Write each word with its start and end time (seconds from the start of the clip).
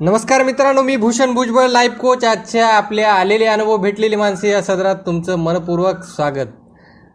नमस्कार 0.00 0.42
मित्रांनो 0.42 0.82
मी 0.82 0.96
भूषण 0.96 1.32
भुजबळ 1.34 1.66
लाईफ 1.66 1.92
कोच 1.98 2.24
आजच्या 2.24 2.66
आपल्या 2.68 3.12
आलेले 3.12 3.44
अनुभव 3.46 3.76
भेटलेली 3.76 4.16
माणसे 4.16 4.50
या 4.50 4.62
सदरात 4.62 4.96
तुमचं 5.06 5.38
मनपूर्वक 5.38 6.02
स्वागत. 6.04 6.46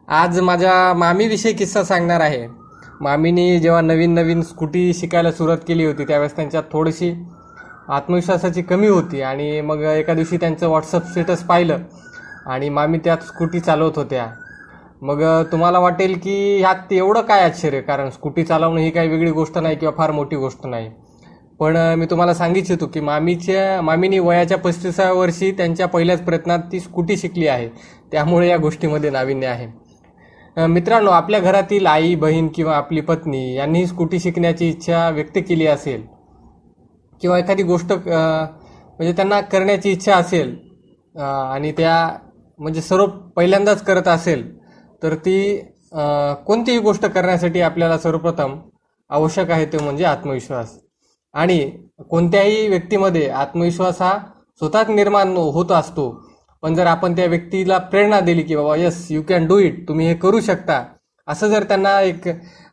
आज 0.07 0.39
माझ्या 0.39 0.93
मामीविषयी 0.97 1.53
किस्सा 1.53 1.83
सांगणार 1.83 2.21
आहे. 2.21 2.47
मामीने 3.01 3.59
जेव्हा 3.59 3.81
नवीन 3.81 4.13
नवीन 4.13 4.41
स्कूटी 4.41 4.93
शिकायला 4.93 5.31
सुरुवात 5.31 5.57
केली 5.67 5.85
होती 5.85 6.03
त्यावेळेस 6.03 6.35
त्यांच्यात 6.35 6.63
थोडीशी 6.71 7.11
आत्मविश्वासाची 7.89 8.61
कमी 8.61 8.87
होती 8.87 9.21
आणि 9.21 9.59
मग 9.61 9.83
एका 9.83 10.13
दिवशी 10.13 10.37
त्यांचं 10.37 10.67
व्हॉट्सअप 10.67 11.07
स्टेटस 11.07 11.43
पाहिलं 11.43 11.79
आणि 12.45 12.69
मामी 12.69 12.97
त्यात 12.97 13.17
स्कूटी 13.17 13.59
चालवत 13.59 13.97
होत्या. 13.97 14.27
मग 15.01 15.23
तुम्हाला 15.51 15.79
वाटेल 15.79 16.17
की 16.17 16.57
ह्यात 16.59 16.93
एवढं 16.93 17.21
काय 17.21 17.43
आश्चर्य? 17.43 17.81
कारण 17.81 18.09
स्कूटी 18.09 18.43
चालवणं 18.43 18.79
ही 18.81 18.89
काही 18.89 19.09
वेगळी 19.09 19.31
गोष्ट 19.31 19.57
नाही 19.57 19.75
किंवा 19.75 19.95
फार 19.97 20.11
मोठी 20.11 20.35
गोष्ट 20.35 20.65
नाही. 20.65 20.91
पण 21.59 21.77
मी 21.99 22.05
तुम्हाला 22.09 22.33
सांगितलं 22.33 22.85
की 22.93 22.99
मामीच्या 22.99 23.81
मामीनी 23.81 24.19
वयाच्या 24.19 24.57
पस्तीसाव्या 24.57 25.13
वर्षी 25.13 25.51
त्यांच्या 25.51 25.87
पहिल्याच 25.87 26.23
प्रयत्नात 26.25 26.59
ती 26.71 26.79
स्कूटी 26.79 27.17
शिकली 27.17 27.47
आहे. 27.47 27.67
त्यामुळे 28.11 28.47
या 28.49 28.57
गोष्टीमध्ये 28.57 29.09
नाविन्य 29.09 29.47
आहे. 29.47 29.67
मित्रांनो 30.57 31.11
आपल्या 31.11 31.39
घरातील 31.39 31.85
आई 31.87 32.15
बहीण 32.15 32.47
किंवा 32.55 32.75
आपली 32.77 33.01
पत्नी 33.01 33.53
यांनी 33.55 33.85
स्कूटी 33.87 34.19
शिकण्याची 34.19 34.69
इच्छा 34.69 35.09
व्यक्त 35.09 35.37
केली 35.47 35.67
असेल 35.67 36.01
किंवा 37.21 37.37
एखादी 37.39 37.63
गोष्ट 37.63 37.91
म्हणजे 37.93 39.11
त्यांना 39.15 39.39
करण्याची 39.41 39.91
इच्छा 39.91 40.15
असेल 40.15 40.55
आणि 41.15 41.71
त्या 41.77 41.95
म्हणजे 42.59 42.81
सर्व 42.81 43.05
पहिल्यांदाच 43.35 43.83
करत 43.83 44.07
असेल 44.07 44.43
तर 45.03 45.15
ती 45.15 45.39
कोणतीही 46.45 46.79
गोष्ट 46.79 47.05
करण्यासाठी 47.05 47.61
आपल्याला 47.61 47.97
सर्वप्रथम 47.97 48.59
आवश्यक 49.09 49.51
आहे 49.51 49.65
ते 49.65 49.77
म्हणजे 49.77 50.05
आत्मविश्वास. 50.05 50.77
आणि 51.33 51.59
कोणत्याही 52.09 52.67
व्यक्तीमध्ये 52.67 53.27
आत्मविश्वास 53.29 54.01
हा 54.01 54.17
स्वतःच 54.61 54.89
निर्माण 54.89 55.35
होत 55.37 55.71
असतो. 55.71 56.09
पण 56.63 56.75
जर 56.75 56.85
आपण 56.87 57.15
त्या 57.15 57.25
व्यक्तीला 57.25 57.77
प्रेरणा 57.77 58.19
दिली 58.19 58.41
की 58.43 58.55
बाबा 58.55 58.75
yes 58.77 59.05
you 59.11 59.21
can 59.29 59.45
do 59.47 59.57
it 59.57 59.87
तुम्ही 59.87 60.07
हे 60.07 60.13
करू 60.15 60.39
शकता. 60.39 60.83
असं 61.27 61.47
जर 61.47 61.63
त्यांना 61.63 61.99
एक 62.01 62.27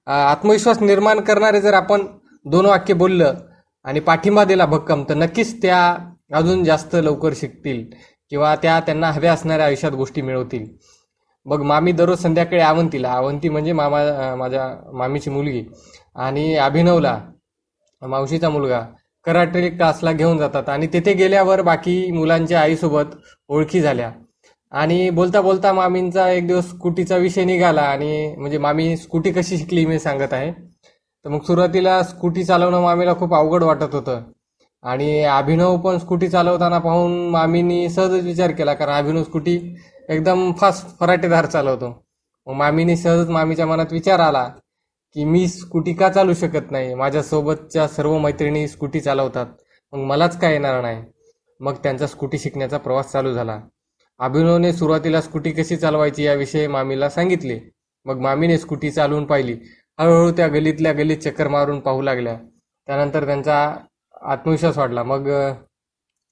आत्मविश्वास 0.06 0.80
निर्माण 0.82 1.20
करणारे 1.20 1.60
जर 1.60 1.74
आपण 1.74 2.06
दोन 2.46 2.66
वाक्य 2.66 2.94
बोललं 2.94 3.34
आणि 3.84 4.00
पाठिंबा 4.00 4.44
दिला 4.44 4.66
भक्कम 4.66 5.02
तर 5.08 5.14
नक्कीच 5.14 5.60
त्या 5.62 5.78
अजून 6.34 6.64
जास्त 6.64 6.94
लवकर 6.94 7.32
शिकतील 7.36 7.84
किंवा 8.30 8.54
त्या 8.62 8.78
त्यांना 8.80 9.10
हव्या 9.12 9.32
असणाऱ्या 9.32 9.66
आयुष्यात 9.66 9.92
गोष्टी 9.92 10.22
मिळवतील. 10.22 10.66
मग 11.46 11.62
मामी 11.62 11.92
दररोज 11.92 12.18
संध्याकाळी 12.18 12.62
आवंतीला 12.62 13.08
आवंती 13.08 13.48
म्हणजे 13.48 13.72
मामा 13.72 14.34
माझ्या 14.36 14.68
मामीची 14.92 15.30
मुलगी 15.30 15.64
आणि 16.16 16.54
अभिनवला. 16.56 17.18
मावशीचा 18.02 18.48
मुलगा. 18.50 18.80
कराटे 19.26 19.68
क्लासला 19.70 20.12
घेऊन 20.12 20.38
जातात 20.38 20.68
आणि 20.68 20.86
तिथे 20.86 21.12
गेल्यावर 21.12 21.62
बाकी 21.62 22.10
मुलांच्या 22.12 22.60
आईसोबत 22.60 23.16
ओळखी 23.48 23.80
झाल्या. 23.80 24.10
आणि 24.72 25.10
बोलता 25.10 25.40
बोलता 25.40 25.72
मामींचा 25.72 26.28
एक 26.30 26.46
दिवस 26.46 26.68
स्कूटीचा 26.70 27.16
विषय 27.16 27.44
निघाला 27.44 27.82
आणि 27.82 28.34
म्हणजे 28.36 28.58
मामी 28.58 28.96
स्कूटी 28.96 29.30
कशी 29.32 29.58
शिकली 29.58 29.86
मी 29.86 29.98
सांगत 29.98 30.32
आहे. 30.32 30.50
तर 30.52 31.28
मग 31.28 31.42
सुरुवातीला 31.42 32.02
स्कूटी 32.02 32.44
चालवणं 32.44 32.82
मामीला 32.82 33.14
खूप 33.14 33.34
अवघड 33.34 33.62
वाटत 33.62 33.94
होतं. 33.94 34.22
आणि 34.84 35.22
अभिनव 35.24 35.76
पण 35.76 35.98
स्कूटी 35.98 36.28
चालवताना 36.28 36.78
पाहून 36.78 37.28
मामीनी 37.30 37.88
सहजच 37.88 38.24
विचार 38.24 38.50
केला 38.50 38.74
कारण 38.74 38.92
अभिनव 38.92 39.22
स्कूटी 39.22 39.76
एकदम 40.08 40.52
फास्ट 40.52 40.98
फराटेदार 41.00 41.46
चालवतो. 41.46 41.88
मग 42.46 42.54
मामीनी 42.54 42.96
सहजच 42.96 43.30
मामीच्या 43.30 43.66
मनात 43.66 43.92
विचार 43.92 44.20
आला 44.20 44.48
की 45.16 45.24
मी 45.24 45.48
स्कूटी 45.48 45.94
का 45.94 46.08
चालू 46.08 46.34
शकत 46.34 46.70
नाही? 46.70 46.94
माझ्यासोबतच्या 46.94 47.88
सर्व 47.88 48.18
मैत्रिणी 48.18 48.68
स्कूटी 48.68 49.00
चालवतात. 49.00 49.46
मग 49.92 49.98
मलाच 49.98 50.40
काय 50.40 50.52
येणार 50.52 50.82
नाही? 50.82 51.04
मग 51.60 51.72
त्यांचा 51.72 52.06
स्कूटी 52.06 52.38
शिकण्याचा 52.38 52.78
प्रवास 52.78 53.12
चालू 53.12 53.32
झाला. 53.32 53.60
अभिनवने 54.18 54.72
सुरुवातीला 54.72 55.20
स्कूटी 55.20 55.50
कशी 55.50 55.76
चालवायची 55.76 56.22
याविषयी 56.22 56.66
मामीला 56.66 57.08
सांगितले. 57.10 57.60
मग 58.04 58.18
मामीने 58.18 58.58
स्कूटी 58.58 58.90
चालवून 58.90 59.24
पाहिली. 59.24 59.56
हळूहळू 59.98 60.32
त्या 60.32 60.48
गलीतल्या 60.48 60.92
गलीत 60.92 61.16
चक्कर 61.16 61.48
मारून 61.48 61.80
पाहू 61.80 62.02
लागल्या. 62.02 62.36
त्यानंतर 62.86 63.24
त्यांचा 63.24 63.76
आत्मविश्वास 64.22 64.78
वाढला. 64.78 65.02
मग 65.02 65.52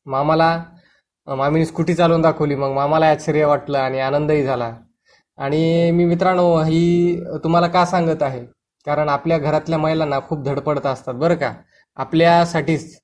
मामाला 0.06 0.64
मामीने 1.26 1.66
स्कूटी 1.66 1.94
चालवून 1.94 2.20
दाखवली. 2.20 2.54
मग 2.54 2.70
मामाला 2.70 3.06
आश्चर्य 3.06 3.44
वाटलं 3.44 3.78
आणि 3.78 4.00
आनंदही 4.00 4.42
झाला. 4.44 4.76
आणि 5.38 5.90
मी 5.90 6.04
मित्रांनो 6.04 6.62
ही 6.62 7.20
तुम्हाला 7.44 7.66
का 7.66 7.84
सांगत 7.84 8.22
आहे? 8.22 8.63
कारण 8.86 9.08
आपल्या 9.08 9.38
घरातल्या 9.38 9.78
महिलांना 9.78 10.18
खूप 10.20 10.42
धडपडत 10.44 10.86
असतात 10.86 11.14
बरं 11.14 11.34
का? 11.36 11.52
आपल्यासाठीच. 11.96 12.94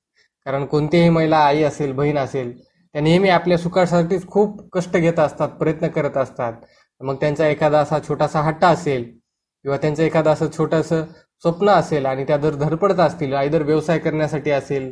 कारण 0.45 0.65
कोणतीही 0.65 1.09
महिला 1.09 1.37
आई 1.37 1.63
असेल 1.63 1.91
बहीण 1.93 2.17
असेल 2.17 2.51
त्या 2.59 3.01
नेहमी 3.01 3.29
आपल्या 3.29 3.57
सुखासाठीच 3.57 4.25
खूप 4.27 4.61
कष्ट 4.73 4.97
घेत 4.97 5.19
असतात 5.19 5.49
प्रयत्न 5.59 5.87
करत 5.87 6.17
असतात. 6.17 6.53
मग 7.01 7.15
त्यांचा 7.15 7.47
एखादा 7.47 7.79
असा 7.79 7.99
छोटासा 8.07 8.41
हट्टा 8.41 8.67
असेल 8.69 9.03
किंवा 9.65 9.77
त्यांचं 9.77 10.03
एखादं 10.03 10.31
असं 10.31 10.47
छोटंसं 10.57 11.03
स्वप्न 11.43 11.69
असेल 11.69 12.05
आणि 12.05 12.23
त्या 12.23 12.37
जर 12.37 12.55
धडपडत 12.55 12.99
असतील 12.99 13.33
आयदर 13.33 13.63
व्यवसाय 13.63 13.99
करण्यासाठी 13.99 14.51
असेल 14.51 14.91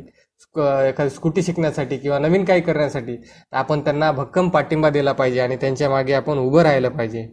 एखादी 0.56 1.10
स्कूटी 1.10 1.42
शिकण्यासाठी 1.42 1.96
किंवा 1.98 2.18
नवीन 2.18 2.44
काही 2.44 2.60
करण्यासाठी 2.60 3.16
तर 3.16 3.56
आपण 3.56 3.80
त्यांना 3.80 4.10
भक्कम 4.12 4.48
पाठिंबा 4.48 4.90
दिला 4.90 5.12
पाहिजे 5.12 5.40
आणि 5.40 5.56
त्यांच्या 5.56 5.90
मागे 5.90 6.12
आपण 6.12 6.38
उभं 6.38 6.62
राहिलं 6.62 6.88
पाहिजे. 6.88 7.26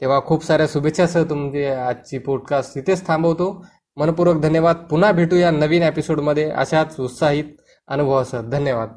तेव्हा 0.00 0.20
खूप 0.20 0.44
साऱ्या 0.44 0.66
शुभेच्छासह 0.68 1.22
तुमची 1.22 1.64
आजची 1.64 2.18
पॉडकास्ट 2.18 2.74
तिथेच 2.74 3.06
थांबवतो. 3.06 3.66
मनपूर्वक 3.96 4.42
धन्यवाद. 4.42 4.76
पुन्हा 4.90 5.12
भेटूया 5.12 5.50
नवीन 5.50 5.82
एपिसोडमध्ये 5.82 6.50
अशाच 6.50 7.00
उत्साहित 7.00 7.44
अनुभवासह 7.88 8.40
धन्यवाद. 8.40 8.88